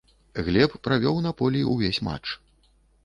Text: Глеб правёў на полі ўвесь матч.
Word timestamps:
Глеб 0.47 0.71
правёў 0.87 1.21
на 1.27 1.33
полі 1.41 1.61
ўвесь 1.75 2.03
матч. 2.09 2.25